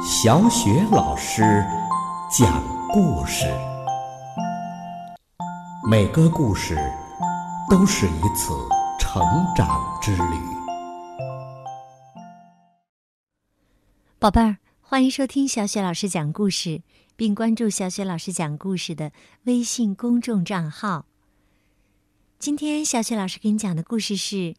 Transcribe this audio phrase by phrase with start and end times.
[0.00, 1.42] 小雪老师
[2.30, 3.46] 讲故事，
[5.90, 6.78] 每个故事
[7.68, 8.54] 都是一次
[9.00, 9.20] 成
[9.56, 10.38] 长之旅。
[14.20, 16.82] 宝贝儿，欢迎收听小雪老师讲故事，
[17.16, 19.10] 并关注小雪老师讲故事的
[19.44, 21.06] 微信公众账号。
[22.38, 24.36] 今天小雪老师给你讲的故事是《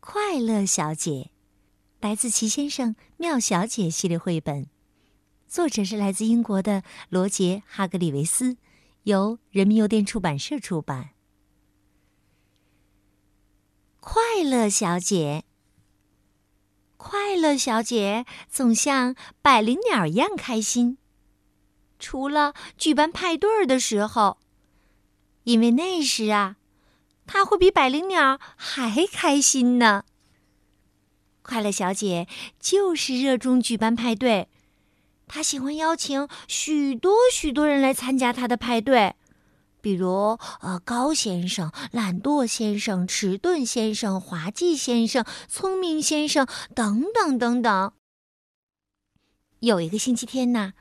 [0.00, 1.10] 快乐小姐》，
[2.06, 4.66] 来自《齐先生妙小姐》系列绘本，
[5.52, 8.56] 作者是来自英国的罗杰·哈格里维斯，
[9.02, 11.10] 由人民邮电出版社出版。
[14.00, 15.44] 快乐小姐，
[16.96, 20.96] 快乐小姐总像百灵鸟一样开心，
[21.98, 24.38] 除了举办派对的时候，
[25.44, 26.56] 因为那时啊。
[27.26, 30.04] 她会比百灵鸟还开心呢。
[31.42, 32.26] 快乐小姐
[32.58, 34.48] 就是热衷举办派对，
[35.26, 39.14] 他喜欢邀请许多许多人来参加他的派对，
[39.80, 47.92] 比如呃高先生、懒惰先生、迟钝先生、滑稽先生、聪明先生等等等等。
[49.60, 50.72] 有一个星期天呢，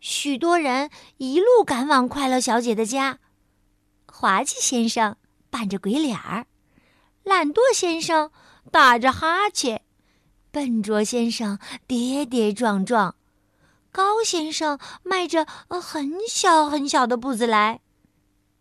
[0.00, 3.18] 许多人一路赶往快乐小姐的家，
[4.06, 5.16] 滑稽先生。
[5.50, 6.46] 扮着鬼脸儿，
[7.22, 8.32] 懒惰先生
[8.72, 9.82] 打着哈欠，
[10.50, 13.14] 笨拙先生跌跌撞撞，
[13.94, 17.78] 高先生迈着很小很小的步子来，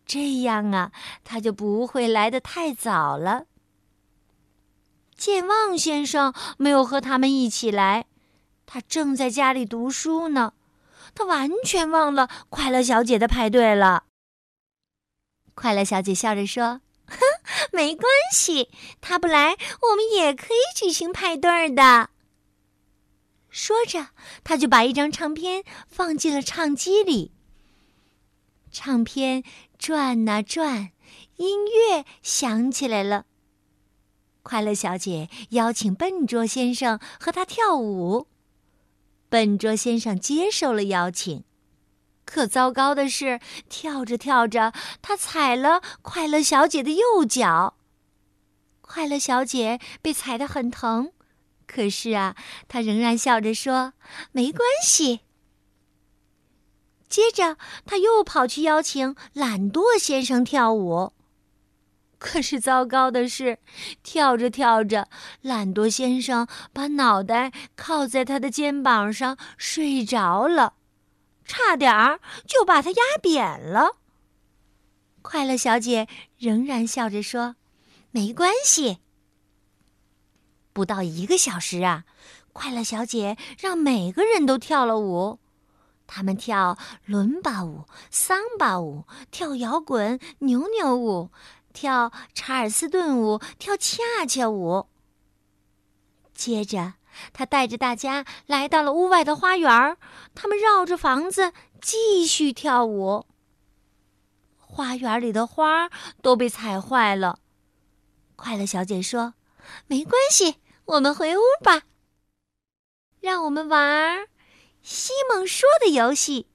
[0.06, 0.92] 这样啊，
[1.24, 3.46] 他就不会来的太早了。
[5.18, 8.06] 健忘先生没有和他们一起来，
[8.68, 10.54] 他正在家里读书呢，
[11.16, 14.04] 他完全忘了快乐小姐的派对了。
[15.56, 17.18] 快乐小姐笑着说：“哼，
[17.72, 18.70] 没关系，
[19.02, 22.12] 他不来，我们也可以举行派对的。”
[23.54, 24.08] 说着，
[24.44, 27.32] 他就把一张唱片放进了唱机里。
[28.72, 29.44] 唱片
[29.78, 30.90] 转啊转，
[31.36, 33.28] 音乐响起来了。
[34.42, 38.28] 快乐小姐邀请笨拙先生和她跳舞，
[39.30, 41.44] 笨拙先生接受了邀请。
[42.26, 43.40] 可糟糕的是，
[43.70, 44.74] 跳着跳着，
[45.04, 47.76] 他踩了快乐小姐的右脚。
[48.82, 51.12] 快乐小姐被踩得很疼，
[51.66, 52.36] 可是啊，
[52.68, 53.94] 他仍然笑着说
[54.32, 55.22] ：“没关系。”
[57.10, 61.14] 接着，他又跑去邀请懒惰先生跳舞。
[62.18, 63.60] 可是糟糕的是，
[64.02, 65.10] 跳着跳着，
[65.42, 70.76] 懒惰先生把脑袋靠在他的肩膀上睡着了。
[71.46, 73.98] 差点儿就把他压扁了。
[75.22, 76.08] 快乐小姐
[76.38, 77.58] 仍然笑着说
[78.12, 79.00] ：“没关系。”
[80.74, 82.04] 不到一个小时啊，
[82.52, 85.40] 快乐小姐让每个人都跳了舞。
[86.08, 91.30] 他们跳伦巴舞、桑巴舞，跳摇滚、扭扭舞，
[91.72, 94.88] 跳查尔斯顿舞，跳恰恰舞。
[96.34, 96.96] 接着。
[97.32, 99.98] 他带着大家来到了屋外的花园
[100.34, 103.28] 他们绕着房子继续跳舞。
[104.58, 105.92] 花园里的花
[106.24, 107.38] 都被踩坏了。
[108.36, 109.36] 快乐小姐说
[109.86, 111.84] ：“没关系，我们回屋吧。
[113.20, 114.28] 让我们玩
[114.82, 116.48] 西蒙说的游戏。”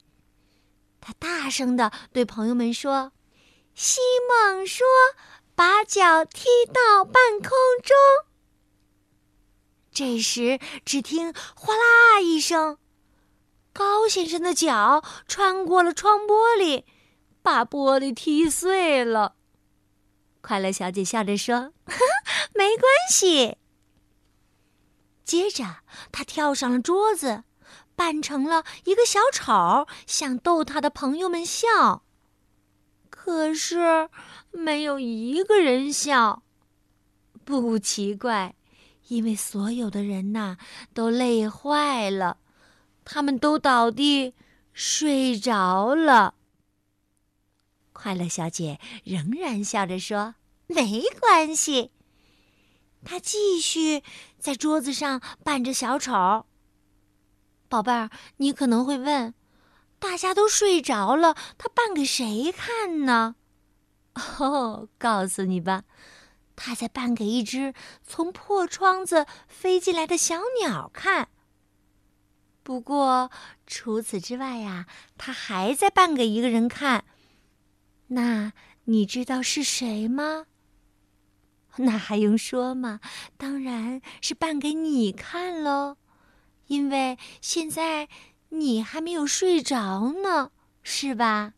[1.01, 3.13] 他大声的对朋友们说
[3.75, 4.87] ：“西蒙说，
[5.55, 7.51] 把脚踢到半空
[7.83, 7.97] 中。”
[9.91, 12.79] 这时，只听“哗啦”一声，
[13.73, 16.85] 高先生的脚穿过了窗玻璃，
[17.43, 19.37] 把玻璃踢碎了。
[20.41, 21.73] 快乐小姐笑着说
[22.55, 23.57] ：“没关系。”
[25.29, 25.81] 接着，
[26.11, 27.45] 他跳上了桌子，
[27.95, 32.03] 扮成了一个小丑，想逗他的朋友们笑。
[33.11, 34.09] 可是，
[34.53, 36.43] 没有一个人笑。
[37.45, 38.55] 不奇怪。
[39.09, 40.59] 因为所有的人呐
[40.93, 42.39] 都累坏了，
[43.05, 44.35] 他们都倒地
[44.73, 46.35] 睡着了。
[47.95, 50.35] 快乐小姐仍然笑着说
[50.69, 51.91] ：“没关系。”
[53.03, 54.03] 她继续
[54.39, 56.47] 在桌子上扮着小丑。
[57.69, 59.35] 宝贝儿，你可能会问：
[59.99, 63.37] 大家都睡着了，他扮给谁看呢？
[64.39, 65.85] 哦，告诉你吧。
[66.57, 71.29] 他在扮给一只从破窗子飞进来的小鸟看。
[72.65, 73.31] 不过
[73.67, 74.87] 除此之外呀，
[75.17, 77.05] 他还在扮给一个人看。
[78.09, 78.53] 那
[78.85, 80.47] 你知道是谁吗？
[81.79, 83.01] 那还用说吗？
[83.37, 85.97] 当然是扮给你看喽，
[86.67, 88.09] 因为现在
[88.51, 90.51] 你还没有睡着呢，
[90.83, 91.55] 是吧？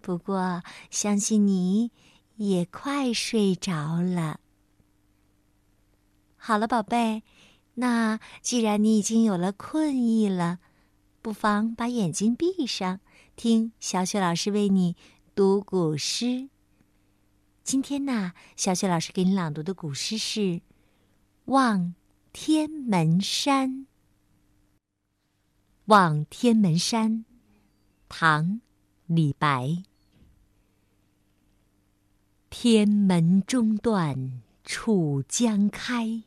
[0.00, 1.90] 不过，相信你
[2.36, 4.40] 也快睡着了。
[6.36, 7.22] 好了，宝贝，
[7.74, 10.60] 那既然你已经有了困意了，
[11.20, 13.00] 不妨把眼睛闭上，
[13.36, 14.96] 听小雪老师为你
[15.34, 16.48] 读古诗。
[17.70, 20.40] 今天呢，小雪老师给你朗读的古诗是
[21.44, 21.94] 《望
[22.32, 23.70] 天门山》。
[25.84, 27.26] 望天门山，
[28.08, 28.44] 唐·
[29.04, 29.82] 李白。
[32.48, 36.22] 天门中断楚江开，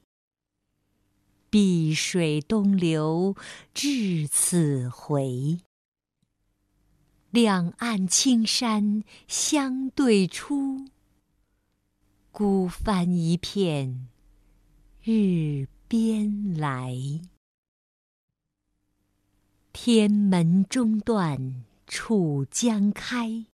[1.49, 3.35] 碧水东流
[3.73, 5.57] 至此回。
[7.31, 10.85] 两岸青山相对出，
[12.33, 14.07] 孤帆一片
[15.03, 16.95] 日边来。
[19.73, 23.45] 天门中断楚江开，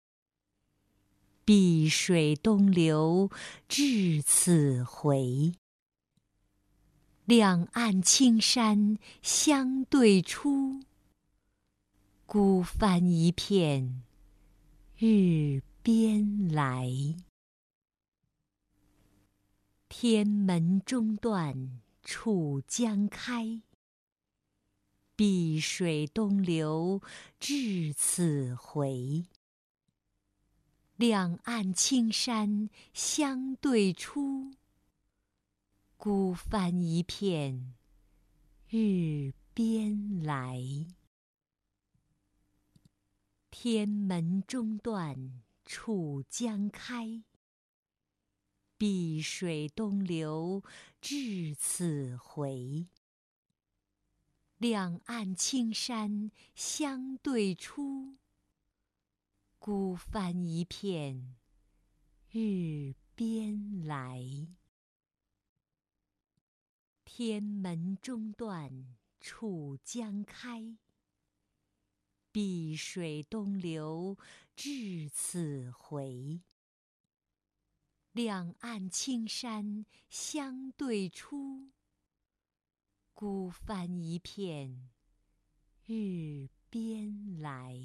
[1.43, 3.31] 碧水东流
[3.67, 5.55] 至此回。
[7.25, 10.81] 两岸青山相对出，
[12.27, 14.03] 孤帆一片
[14.99, 17.26] 日边来。
[19.89, 23.63] 天门中断楚江开，
[25.15, 27.01] 碧水东流
[27.39, 29.27] 至此回。
[30.97, 34.51] 两岸青山相对出，
[35.97, 37.75] 孤帆一片
[38.69, 40.61] 日边来。
[43.51, 47.23] 天门中断楚江开，
[48.79, 50.63] 碧水东流
[51.01, 52.89] 至此回。
[54.59, 58.17] 两岸青山相对出，
[59.59, 61.37] 孤帆一片
[62.31, 64.49] 日边来。
[67.05, 70.77] 天门中断楚江开，
[72.31, 74.19] 碧水东流
[74.55, 76.43] 至此回。
[78.17, 81.71] 两岸青山相对出，
[83.13, 84.89] 孤帆一片
[85.85, 87.79] 日边来。